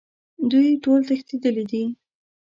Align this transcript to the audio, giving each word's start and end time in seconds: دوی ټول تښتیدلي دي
دوی 0.49 0.69
ټول 0.83 0.99
تښتیدلي 1.09 1.63
دي 1.71 1.83